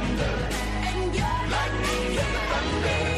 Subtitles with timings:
[0.00, 0.48] thunder.
[0.88, 2.82] and you're Lightning thunder.
[2.82, 3.09] Thunder.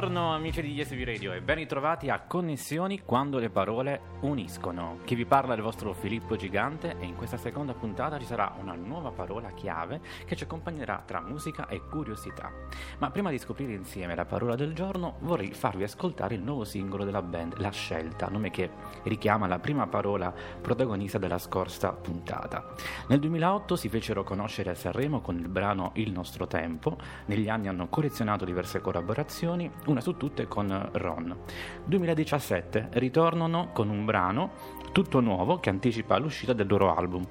[0.00, 5.00] Buongiorno amici di YesV Radio e ben ritrovati a Connessioni quando le parole uniscono.
[5.04, 8.56] Chi vi parla è il vostro Filippo Gigante e in questa seconda puntata ci sarà
[8.58, 12.50] una nuova parola chiave che ci accompagnerà tra musica e curiosità.
[12.96, 17.04] Ma prima di scoprire insieme la parola del giorno vorrei farvi ascoltare il nuovo singolo
[17.04, 18.70] della band La Scelta, nome che
[19.02, 22.72] richiama la prima parola protagonista della scorsa puntata.
[23.08, 26.96] Nel 2008 si fecero conoscere a Sanremo con il brano Il nostro tempo,
[27.26, 31.36] negli anni hanno collezionato diverse collaborazioni, una su tutte con Ron.
[31.84, 34.52] 2017 ritornano con un brano
[34.92, 37.26] tutto nuovo che anticipa l'uscita del loro album.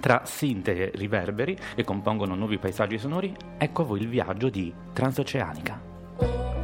[0.00, 4.74] Tra sinte e riverberi che compongono nuovi paesaggi sonori, ecco a voi il viaggio di
[4.92, 6.55] Transoceanica.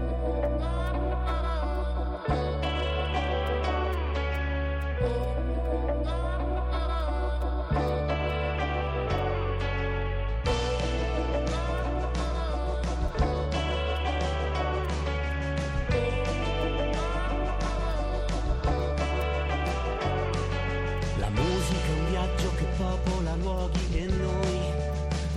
[22.76, 24.60] Popola luoghi e noi,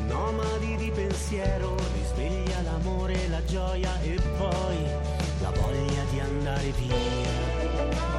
[0.07, 4.83] nomadi di pensiero, risveglia l'amore, la gioia e poi
[5.41, 8.14] la voglia di andare via.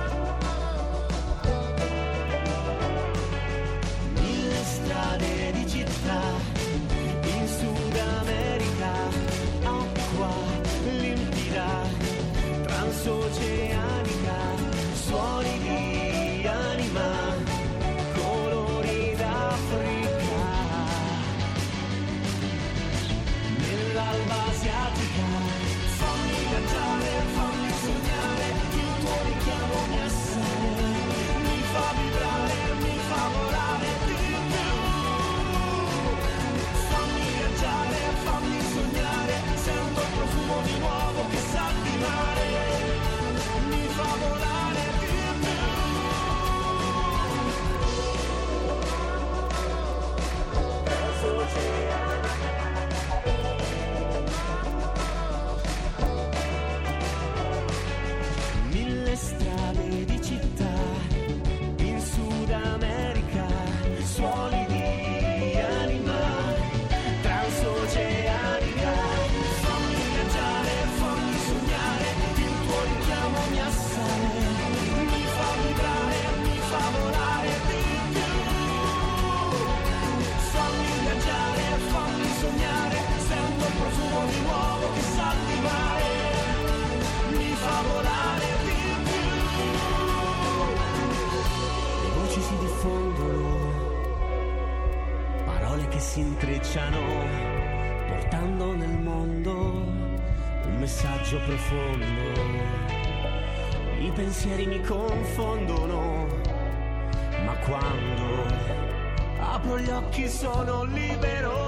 [109.78, 111.66] Gli occhi sono libero.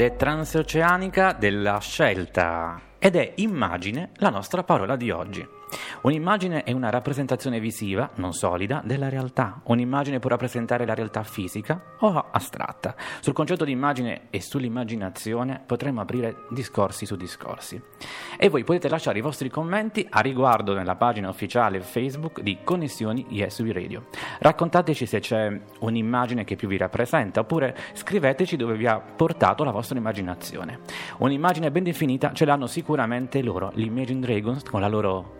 [0.00, 5.59] è transoceanica della scelta ed è immagine la nostra parola di oggi.
[6.02, 9.60] Un'immagine è una rappresentazione visiva, non solida, della realtà.
[9.64, 12.94] Un'immagine può rappresentare la realtà fisica o astratta.
[13.20, 17.78] Sul concetto di immagine e sull'immaginazione potremmo aprire discorsi su discorsi.
[18.38, 23.26] E voi potete lasciare i vostri commenti a riguardo nella pagina ufficiale Facebook di Connessioni
[23.28, 24.06] ISV Radio.
[24.38, 29.70] Raccontateci se c'è un'immagine che più vi rappresenta oppure scriveteci dove vi ha portato la
[29.70, 30.78] vostra immaginazione.
[31.18, 35.39] Un'immagine ben definita ce l'hanno sicuramente loro, gli Imagine Dragons con la loro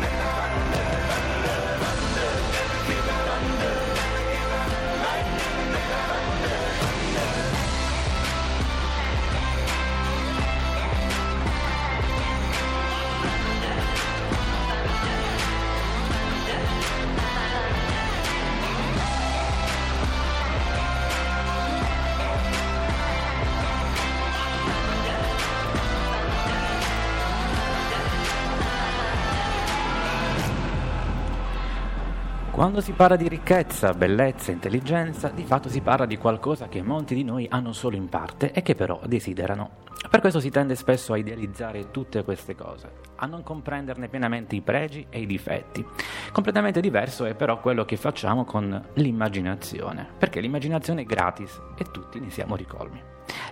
[32.61, 37.15] Quando si parla di ricchezza, bellezza, intelligenza, di fatto si parla di qualcosa che molti
[37.15, 39.77] di noi hanno solo in parte e che però desiderano.
[40.07, 44.61] Per questo si tende spesso a idealizzare tutte queste cose, a non comprenderne pienamente i
[44.61, 45.83] pregi e i difetti.
[46.31, 52.19] Completamente diverso è però quello che facciamo con l'immaginazione, perché l'immaginazione è gratis e tutti
[52.19, 53.01] ne siamo ricolmi.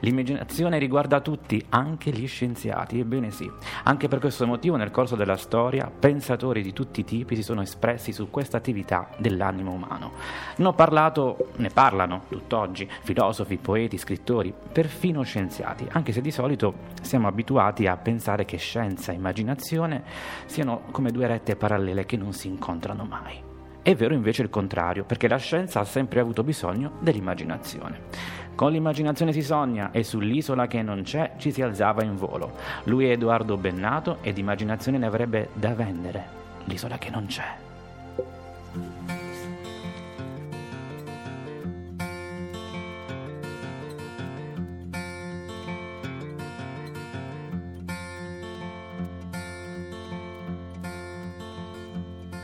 [0.01, 3.50] L'immaginazione riguarda tutti, anche gli scienziati, ebbene sì.
[3.83, 7.62] Anche per questo motivo nel corso della storia pensatori di tutti i tipi si sono
[7.62, 10.12] espressi su questa attività dell'animo umano.
[10.57, 16.74] Ne ho parlato, ne parlano tutt'oggi filosofi, poeti, scrittori, perfino scienziati, anche se di solito
[17.01, 20.03] siamo abituati a pensare che scienza e immaginazione
[20.45, 23.48] siano come due rette parallele che non si incontrano mai.
[23.81, 28.48] È vero invece il contrario, perché la scienza ha sempre avuto bisogno dell'immaginazione.
[28.59, 32.57] Con l'immaginazione si sogna e sull'isola che non c'è ci si alzava in volo.
[32.83, 36.25] Lui è Edoardo Bennato ed immaginazione ne avrebbe da vendere.
[36.65, 37.55] L'isola che non c'è.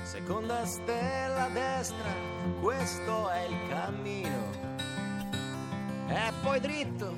[0.03, 2.10] Seconda stella a destra,
[2.62, 4.75] questo è il cammino
[6.07, 7.13] e poi dritto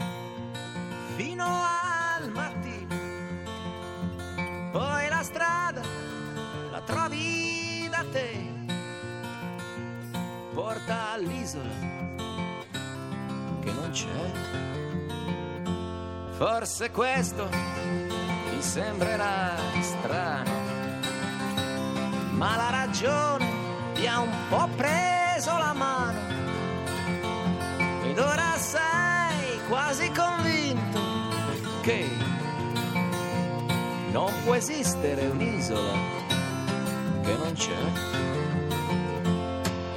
[1.16, 2.96] fino al mattino.
[4.72, 5.82] Poi la strada
[6.72, 8.54] la trovi da te,
[10.54, 11.70] porta all'isola
[13.62, 14.32] che non c'è.
[16.38, 20.52] Forse questo ti sembrerà strano,
[22.32, 23.50] ma la ragione
[23.96, 26.37] ti ha un po' preso la mano
[28.18, 31.00] ed ora sei quasi convinto
[31.84, 32.10] che
[34.12, 35.94] non può esistere un'isola
[37.22, 37.78] che non c'è.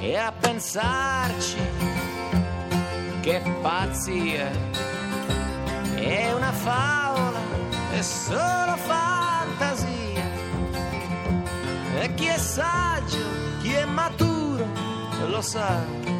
[0.01, 1.57] E a pensarci,
[3.21, 4.51] che pazzia,
[5.95, 7.39] è una favola,
[7.91, 10.29] è solo fantasia.
[11.99, 13.25] E chi è saggio,
[13.61, 14.67] chi è maturo,
[15.27, 16.10] lo sa,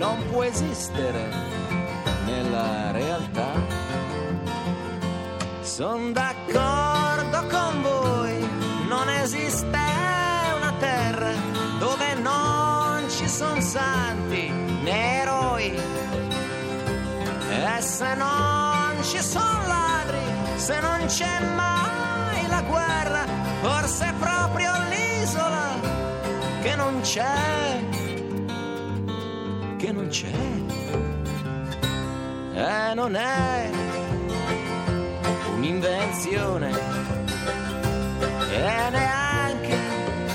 [0.00, 1.28] non può esistere
[2.24, 3.52] nella realtà.
[5.60, 8.48] Sono d'accordo con voi,
[8.88, 9.78] non esiste
[10.56, 11.32] una terra
[11.78, 15.78] dove non ci sono santi né eroi.
[17.50, 20.24] E se non ci sono ladri,
[20.56, 23.24] se non c'è mai la guerra,
[23.60, 25.68] forse è proprio l'isola
[26.62, 27.84] che non c'è,
[30.10, 30.28] c'è.
[32.54, 33.70] E non è
[35.54, 36.70] un'invenzione
[38.50, 39.78] e neanche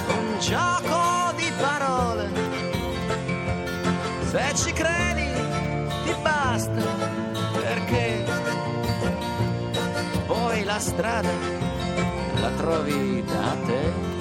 [0.08, 2.30] un gioco di parole.
[4.30, 5.30] Se ci credi
[6.06, 6.82] ti basta
[7.60, 8.24] perché
[10.26, 11.32] poi la strada
[12.40, 14.15] la trovi da te.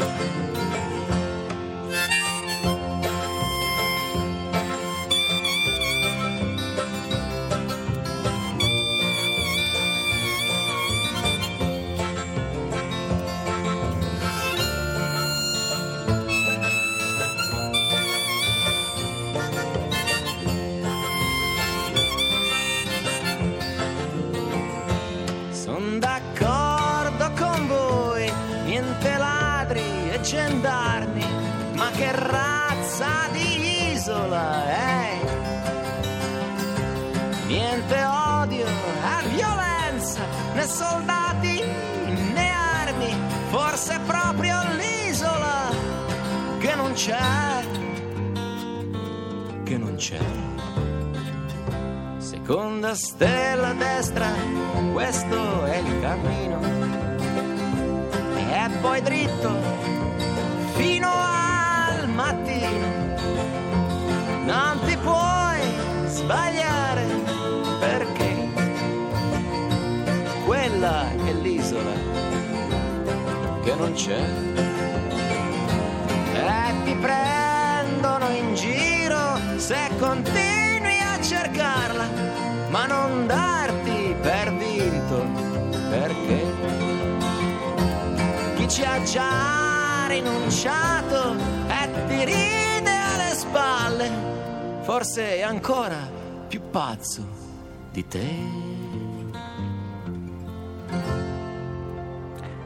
[52.94, 54.28] Stella destra,
[54.92, 56.60] questo è il cammino.
[58.36, 59.52] E poi dritto
[60.74, 62.86] fino al mattino.
[64.44, 65.60] Non ti puoi
[66.06, 67.06] sbagliare
[67.80, 68.48] perché
[70.44, 71.92] quella è l'isola
[73.62, 74.24] che non c'è.
[76.34, 80.53] E ti prendono in giro se continui
[88.74, 91.36] ci ha già rinunciato
[91.68, 94.10] e ti ride alle spalle,
[94.82, 96.10] forse è ancora
[96.48, 97.24] più pazzo
[97.92, 98.28] di te.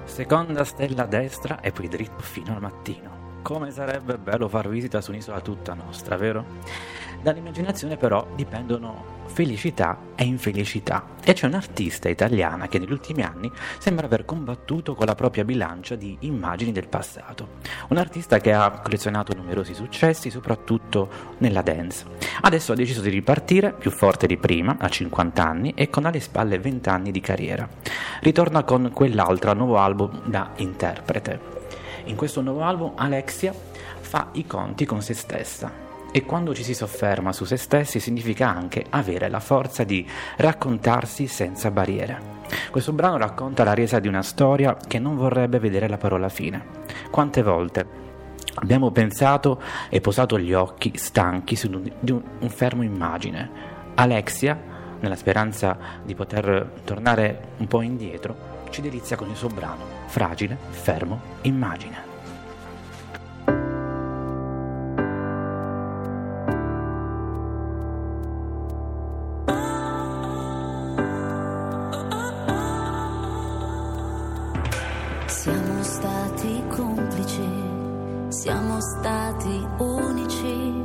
[0.05, 3.28] Seconda stella a destra e poi dritto fino al mattino.
[3.43, 6.45] Come sarebbe bello far visita su un'isola tutta nostra, vero?
[7.23, 14.07] Dall'immaginazione però dipendono felicità e infelicità e c'è un'artista italiana che negli ultimi anni sembra
[14.07, 17.57] aver combattuto con la propria bilancia di immagini del passato.
[17.89, 22.05] Un artista che ha collezionato numerosi successi, soprattutto nella dance.
[22.41, 26.21] Adesso ha deciso di ripartire più forte di prima, a 50 anni e con alle
[26.21, 27.69] spalle 20 anni di carriera.
[28.21, 31.58] Ritorna con quell'altro nuovo album da interprete.
[32.09, 33.53] In questo nuovo album Alexia
[34.01, 35.71] fa i conti con se stessa
[36.11, 41.27] e quando ci si sofferma su se stessi significa anche avere la forza di raccontarsi
[41.27, 42.37] senza barriere.
[42.71, 46.65] Questo brano racconta la resa di una storia che non vorrebbe vedere la parola fine.
[47.11, 47.87] Quante volte
[48.55, 49.61] abbiamo pensato
[49.91, 53.51] e posato gli occhi stanchi su un, di un, un fermo immagine.
[53.97, 54.59] Alexia,
[55.01, 60.57] nella speranza di poter tornare un po' indietro, ci delizia con il suo brano Fragile,
[60.71, 61.97] fermo, immagine.
[75.27, 77.49] Siamo stati complici,
[78.29, 80.83] siamo stati unici,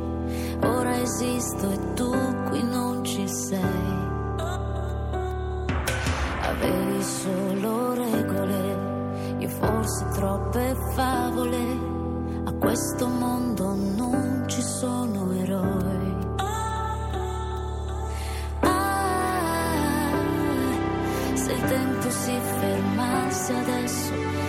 [0.64, 2.12] ora esisto e tu
[2.50, 4.12] qui non ci sei.
[6.42, 7.93] Avevi solo
[10.24, 11.80] troppe favole,
[12.46, 16.26] a questo mondo non ci sono eroi.
[18.58, 20.12] Ah,
[21.34, 24.43] se il tempo si fermasse adesso.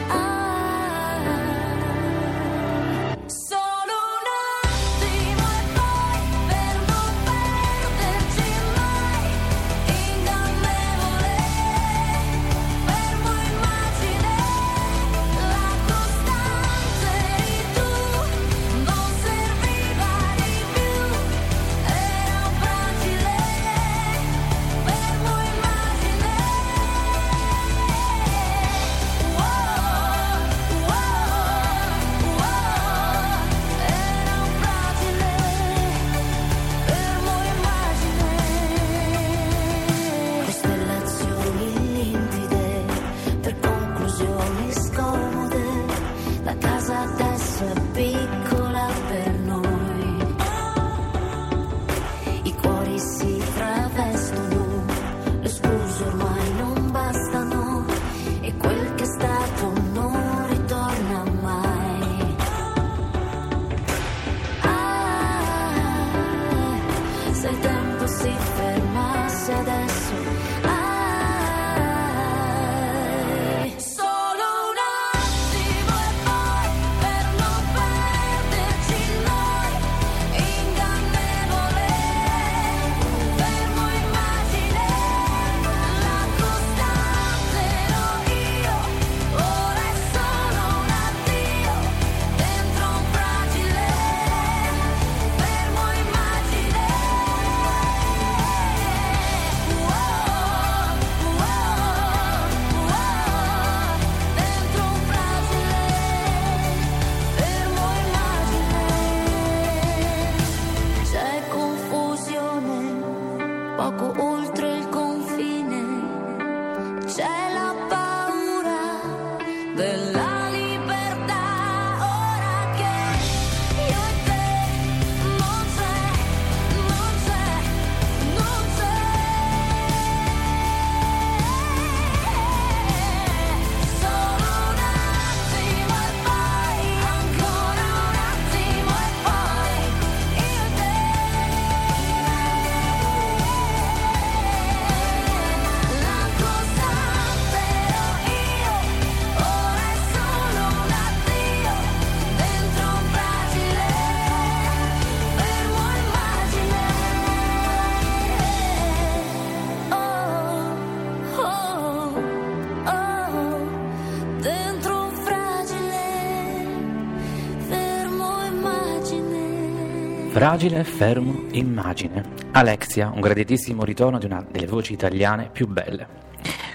[170.44, 172.22] Fragile, fermo, immagine.
[172.50, 176.06] Alexia, un graditissimo ritorno di una delle voci italiane più belle.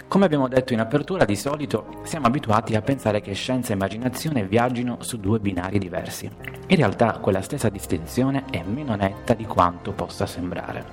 [0.07, 4.43] Come abbiamo detto in apertura, di solito siamo abituati a pensare che scienza e immaginazione
[4.43, 6.27] viaggino su due binari diversi.
[6.65, 10.85] In realtà quella stessa distinzione è meno netta di quanto possa sembrare,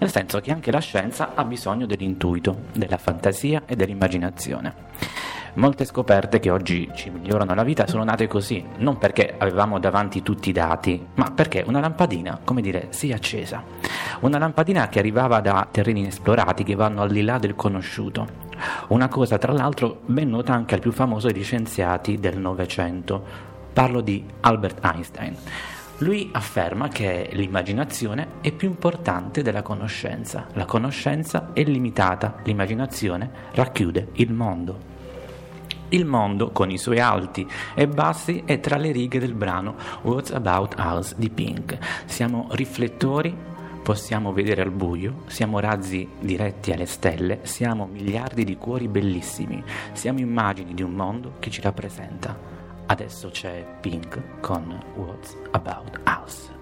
[0.00, 5.22] nel senso che anche la scienza ha bisogno dell'intuito, della fantasia e dell'immaginazione.
[5.56, 10.20] Molte scoperte che oggi ci migliorano la vita sono nate così, non perché avevamo davanti
[10.20, 13.62] tutti i dati, ma perché una lampadina, come dire, si è accesa.
[14.20, 18.26] Una lampadina che arrivava da terreni inesplorati che vanno al di là del conosciuto.
[18.88, 23.22] Una cosa, tra l'altro, ben nota anche al più famoso degli scienziati del Novecento.
[23.72, 25.36] Parlo di Albert Einstein.
[25.98, 30.46] Lui afferma che l'immaginazione è più importante della conoscenza.
[30.54, 34.93] La conoscenza è limitata, l'immaginazione racchiude il mondo.
[35.94, 40.32] Il mondo, con i suoi alti e bassi, è tra le righe del brano What's
[40.32, 41.78] About Us di Pink.
[42.06, 43.32] Siamo riflettori,
[43.80, 50.18] possiamo vedere al buio, siamo razzi diretti alle stelle, siamo miliardi di cuori bellissimi, siamo
[50.18, 52.36] immagini di un mondo che ci rappresenta.
[52.86, 56.53] Adesso c'è Pink con What's About Us.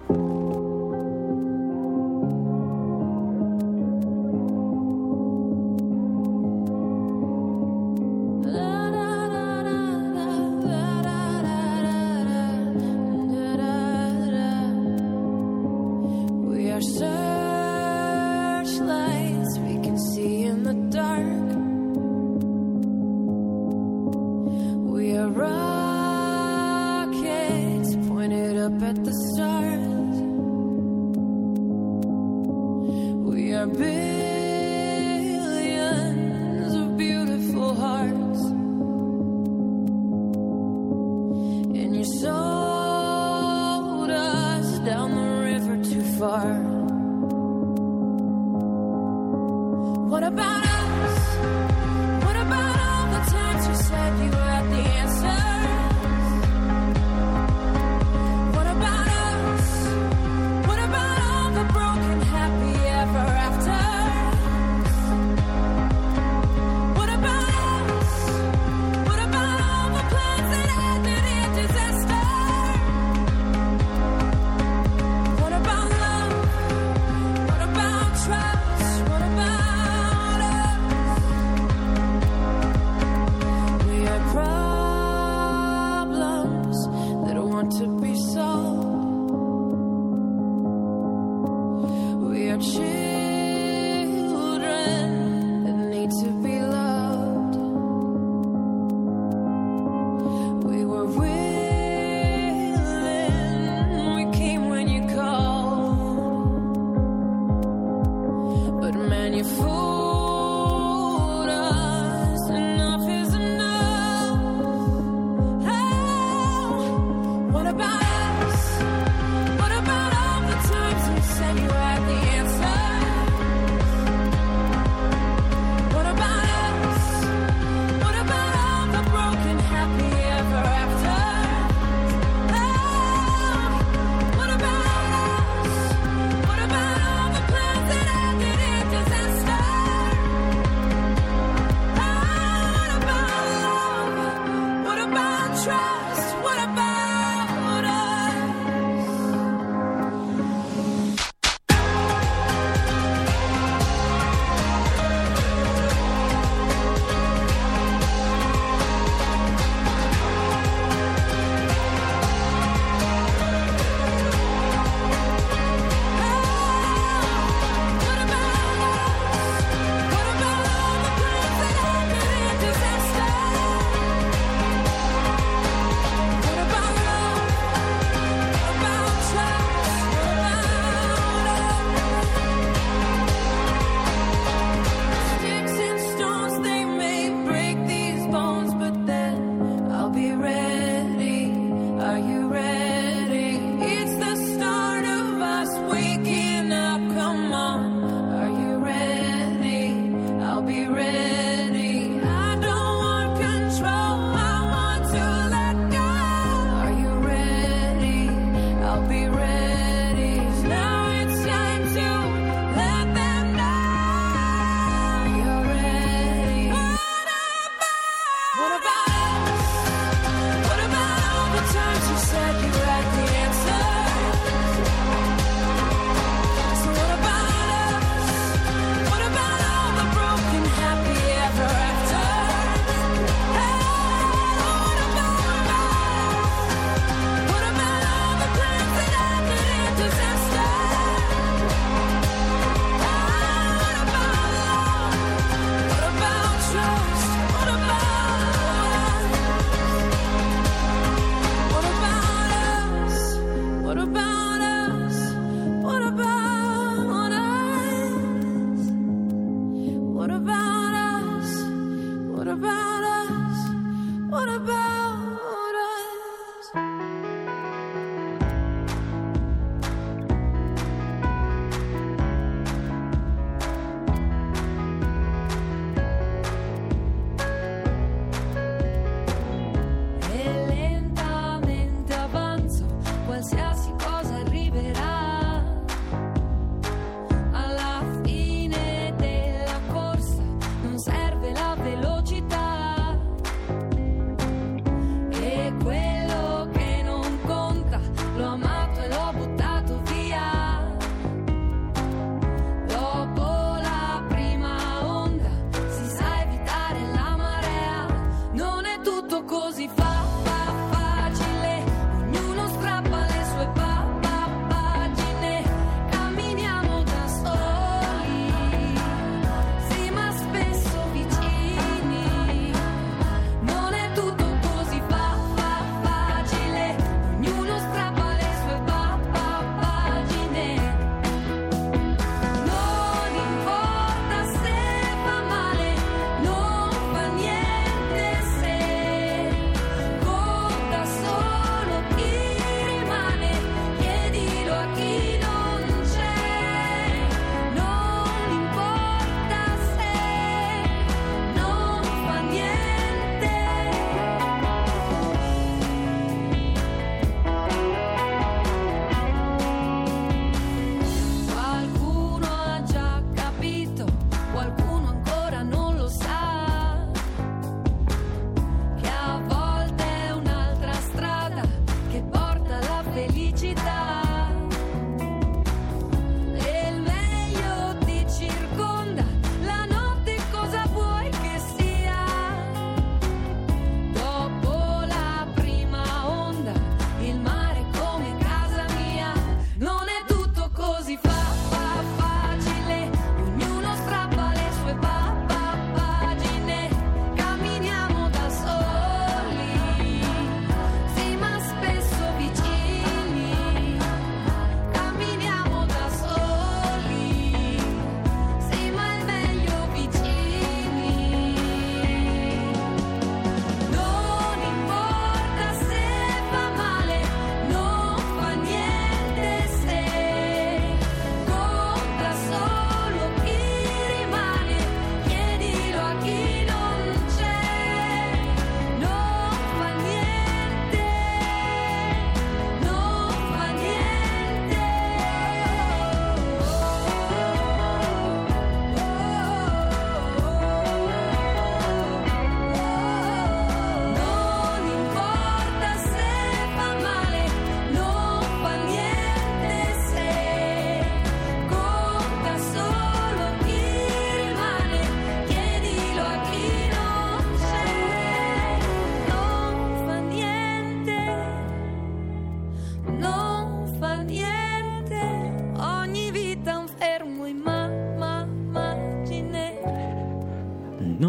[50.13, 50.52] What about?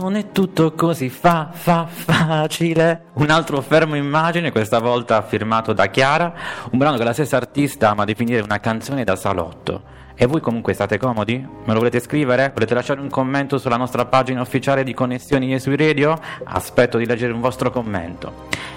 [0.04, 3.04] Non è tutto così fa, fa, facile.
[3.14, 6.30] Un altro fermo immagine, questa volta firmato da Chiara,
[6.70, 9.92] un brano che la stessa artista ama definire una canzone da salotto.
[10.14, 11.38] E voi comunque state comodi?
[11.38, 12.50] Me lo volete scrivere?
[12.52, 16.20] Volete lasciare un commento sulla nostra pagina ufficiale di Connessioni Yesui Radio?
[16.44, 18.73] Aspetto di leggere un vostro commento.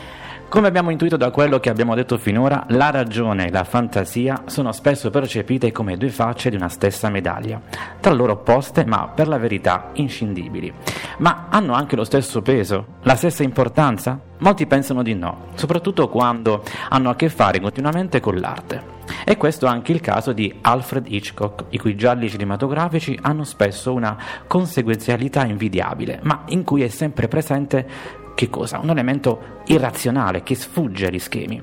[0.49, 4.71] Come abbiamo intuito da quello che abbiamo detto finora, la ragione e la fantasia sono
[4.71, 7.61] spesso percepite come due facce di una stessa medaglia,
[7.99, 10.73] tra loro opposte ma per la verità inscindibili.
[11.17, 14.21] Ma hanno anche lo stesso peso, la stessa importanza?
[14.37, 18.95] Molti pensano di no, soprattutto quando hanno a che fare continuamente con l'arte.
[19.25, 23.93] E questo è anche il caso di Alfred Hitchcock, i cui gialli cinematografici hanno spesso
[23.93, 28.77] una conseguenzialità invidiabile, ma in cui è sempre presente che cosa?
[28.77, 31.59] Un elemento irrazionale che sfugge agli schemi.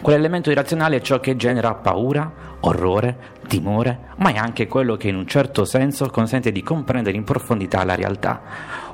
[0.00, 5.16] Quell'elemento irrazionale è ciò che genera paura, orrore, timore, ma è anche quello che in
[5.16, 8.40] un certo senso consente di comprendere in profondità la realtà.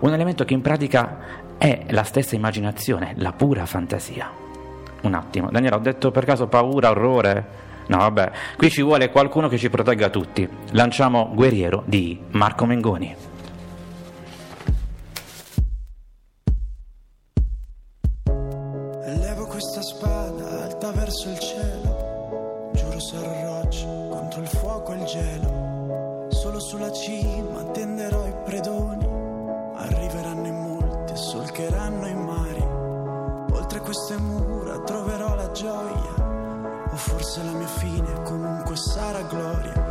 [0.00, 1.18] Un elemento che in pratica
[1.56, 4.28] è la stessa immaginazione, la pura fantasia.
[5.02, 7.46] Un attimo, Daniele, ho detto per caso paura, orrore?
[7.86, 10.48] No, vabbè, qui ci vuole qualcuno che ci protegga tutti.
[10.72, 13.27] Lanciamo Guerriero di Marco Mengoni.
[19.08, 22.68] E levo questa spada alta verso il cielo.
[22.74, 26.26] Giuro sarò roccia contro il fuoco e il gelo.
[26.28, 29.08] Solo sulla cima tenderò i predoni.
[29.76, 32.62] Arriveranno in molti e solcheranno i mari.
[33.56, 36.86] Oltre queste mura troverò la gioia.
[36.92, 39.87] O forse la mia fine comunque sarà gloria.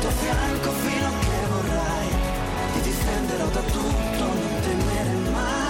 [0.00, 2.08] Tuo fianco fino a che vorrai
[2.72, 5.64] Ti difenderò da tutto, non temere mai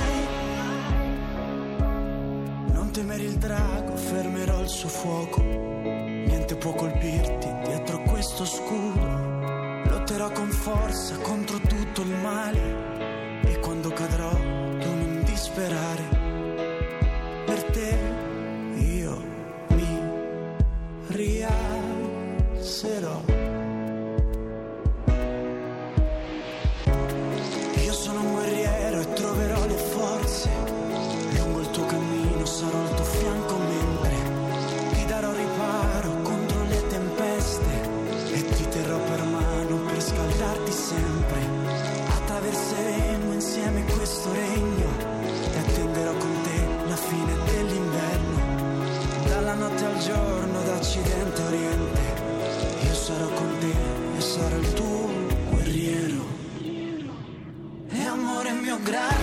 [2.73, 5.41] non temere il drago, fermerò il suo fuoco.
[5.43, 9.07] Niente può colpirti dietro questo scudo.
[9.89, 11.76] Lotterò con forza contro tutto
[54.37, 55.11] sarò il tuo
[55.49, 56.25] guerriero.
[57.89, 59.16] E amore mio grande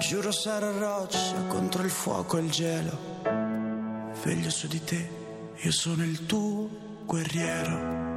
[0.00, 2.98] Giuro sarò roccia contro il fuoco e il gelo.
[4.24, 5.08] Veglio su di te,
[5.54, 6.68] io sono il tuo
[7.04, 8.09] guerriero.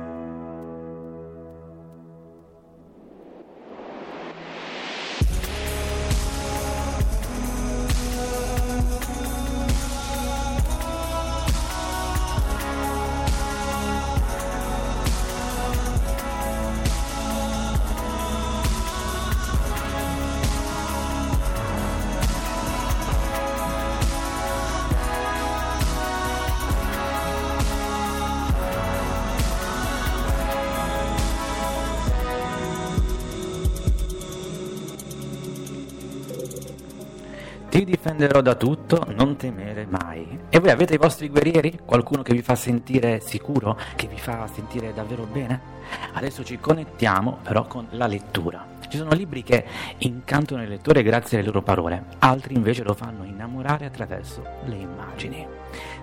[38.24, 40.40] Difenderò da tutto, non temere mai.
[40.50, 41.80] E voi avete i vostri guerrieri?
[41.84, 43.78] Qualcuno che vi fa sentire sicuro?
[43.96, 45.72] Che vi fa sentire davvero bene?
[46.14, 48.66] Adesso ci connettiamo però con la lettura.
[48.88, 49.66] Ci sono libri che
[50.00, 55.46] incantano il lettore grazie alle loro parole, altri invece lo fanno innamorare attraverso le immagini.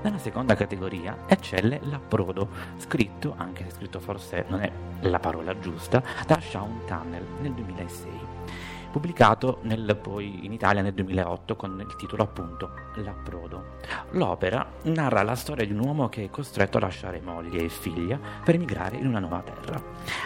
[0.03, 4.71] Nella seconda categoria eccelle l'approdo, scritto, anche se scritto forse non è
[5.03, 8.31] la parola giusta, da Sean Tunnel nel 2006
[8.91, 13.79] pubblicato nel- poi in Italia nel 2008 con il titolo appunto L'approdo.
[14.11, 18.19] L'opera narra la storia di un uomo che è costretto a lasciare moglie e figlia
[18.45, 19.81] per emigrare in una nuova terra.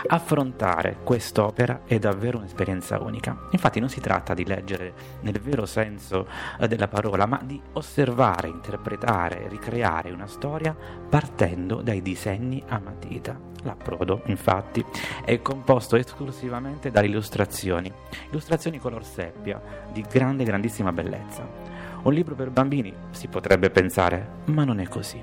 [0.06, 3.48] Affrontare quest'opera è davvero un'esperienza unica.
[3.50, 6.26] Infatti non si tratta di leggere nel vero senso
[6.58, 13.52] eh, della parola, ma di osservare, interpretare, ricreare una storia partendo dai disegni a matita.
[13.62, 14.84] L'approdo, infatti,
[15.24, 17.90] è composto esclusivamente dalle illustrazioni,
[18.28, 19.60] illustrazioni color seppia,
[19.92, 21.46] di grande, grandissima bellezza.
[22.02, 25.22] Un libro per bambini, si potrebbe pensare, ma non è così.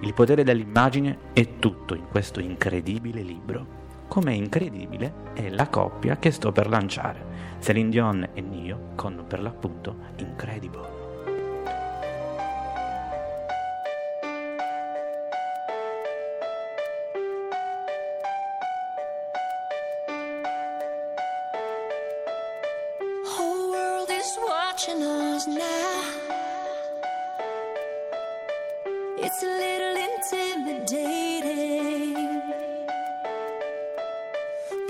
[0.00, 3.82] Il potere dell'immagine è tutto in questo incredibile libro.
[4.08, 7.24] Come incredibile è la coppia che sto per lanciare,
[7.60, 10.93] Celine Dion e Nio con per l'appunto Incredible.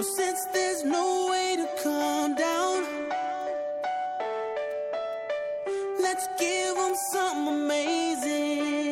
[0.05, 2.85] Since there's no way to calm down,
[5.99, 8.84] let's give them something amazing.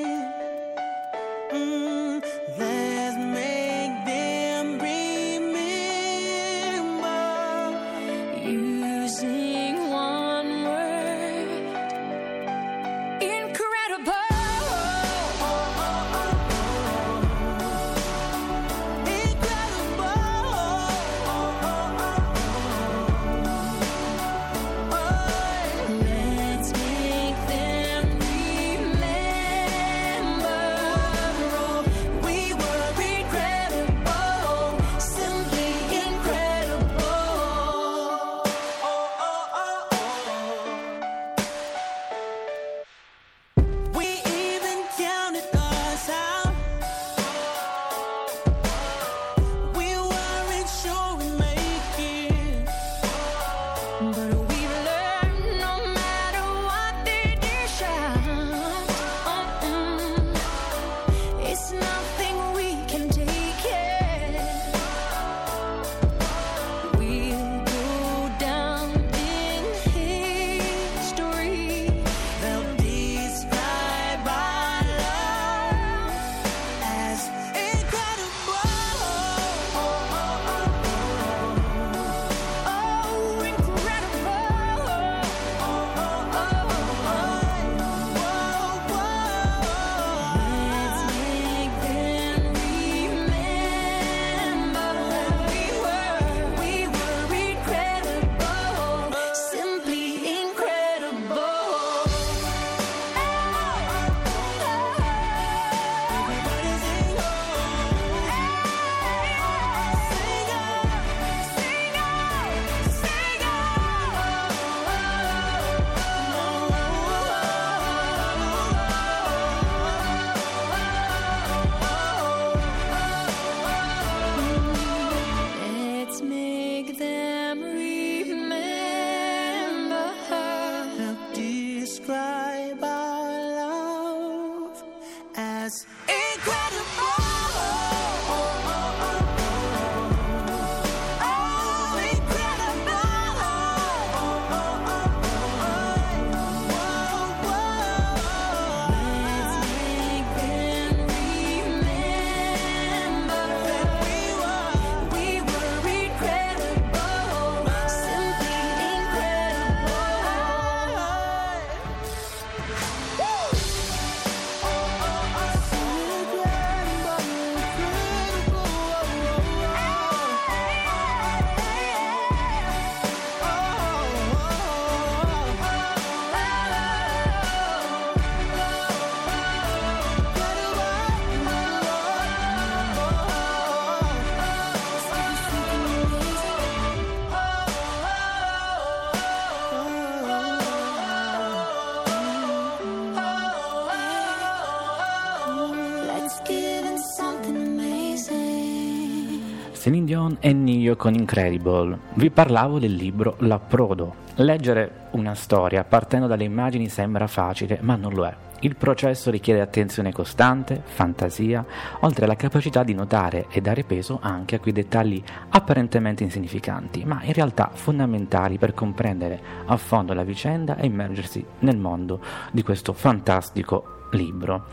[201.02, 201.98] Con Incredible.
[202.14, 204.14] Vi parlavo del libro L'approdo.
[204.36, 208.32] Leggere una storia partendo dalle immagini sembra facile, ma non lo è.
[208.60, 211.66] Il processo richiede attenzione costante, fantasia,
[212.02, 217.20] oltre alla capacità di notare e dare peso anche a quei dettagli apparentemente insignificanti, ma
[217.24, 222.20] in realtà fondamentali per comprendere a fondo la vicenda e immergersi nel mondo
[222.52, 224.66] di questo fantastico libro.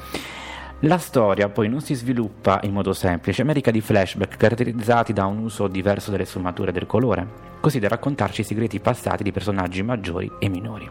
[0.84, 5.40] La storia poi non si sviluppa in modo semplice, ricca di flashback caratterizzati da un
[5.40, 7.28] uso diverso delle sfumature del colore,
[7.60, 10.90] così da raccontarci i segreti passati di personaggi maggiori e minori.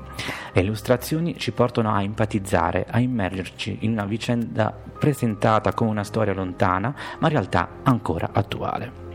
[0.53, 6.34] Le illustrazioni ci portano a empatizzare, a immergerci in una vicenda presentata come una storia
[6.34, 9.07] lontana, ma in realtà ancora attuale.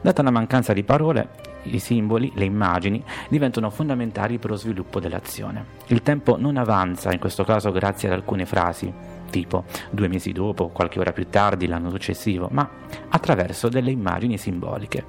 [0.00, 1.28] Data la mancanza di parole,
[1.64, 5.64] i simboli, le immagini diventano fondamentali per lo sviluppo dell'azione.
[5.88, 10.68] Il tempo non avanza, in questo caso grazie ad alcune frasi, tipo due mesi dopo,
[10.68, 12.68] qualche ora più tardi, l'anno successivo, ma
[13.08, 15.04] attraverso delle immagini simboliche.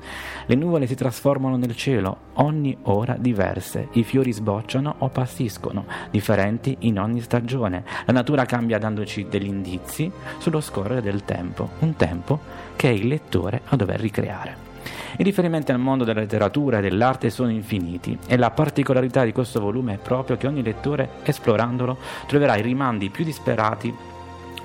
[0.46, 6.76] Le nuvole si trasformano nel cielo, ogni ora diverse, i fiori sbocciano o passiscono, differenti
[6.80, 7.84] in ogni stagione.
[8.06, 12.40] La natura cambia dandoci degli indizi sullo scorrere del tempo, un tempo
[12.78, 14.72] che è il lettore a dover ricreare.
[15.18, 19.60] I riferimenti al mondo della letteratura e dell'arte sono infiniti e la particolarità di questo
[19.60, 23.94] volume è proprio che ogni lettore, esplorandolo, troverà i rimandi più disperati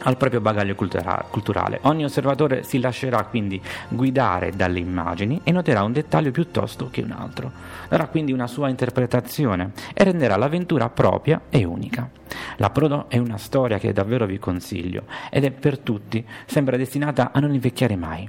[0.02, 1.78] al proprio bagaglio cultura- culturale.
[1.82, 7.12] Ogni osservatore si lascerà quindi guidare dalle immagini e noterà un dettaglio piuttosto che un
[7.12, 7.50] altro.
[7.88, 12.08] Darà quindi una sua interpretazione e renderà l'avventura propria e unica.
[12.56, 17.40] L'approdo è una storia che davvero vi consiglio ed è per tutti, sembra destinata a
[17.40, 18.28] non invecchiare mai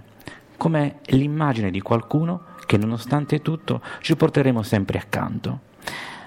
[0.60, 5.69] come l'immagine di qualcuno che nonostante tutto ci porteremo sempre accanto.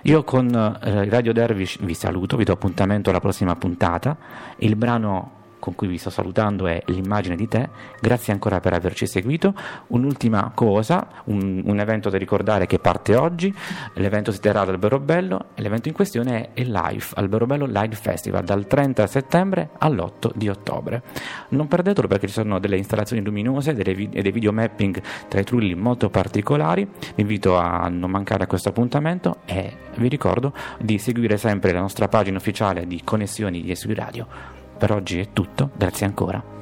[0.04, 4.16] Io con eh, Radio Dervish vi saluto, vi do appuntamento alla prossima puntata.
[4.56, 7.68] Il brano con cui vi sto salutando è l'immagine di te.
[8.00, 9.54] Grazie ancora per averci seguito.
[9.88, 13.54] Un'ultima cosa, un, un evento da ricordare che parte oggi.
[13.94, 18.42] L'evento si terrà ad Alberobello e l'evento in questione è il Live, Alberobello Live Festival,
[18.42, 21.02] dal 30 settembre all'8 di ottobre.
[21.50, 25.38] Non perdetelo perché ci sono delle installazioni luminose delle vi- e dei video mapping tra
[25.38, 26.84] i trulli molto particolari.
[27.14, 31.78] Vi invito a non mancare a questo appuntamento e vi ricordo di seguire sempre la
[31.78, 34.61] nostra pagina ufficiale di Connessioni di SB Radio.
[34.82, 36.61] Per oggi è tutto, grazie ancora.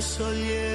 [0.00, 0.69] Che